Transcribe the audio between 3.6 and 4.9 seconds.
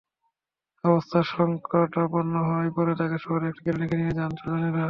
ক্লিনিকে নিয়ে যান স্বজনেরা।